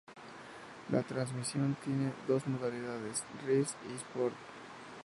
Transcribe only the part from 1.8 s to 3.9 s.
tiene dos modalidades: "Race"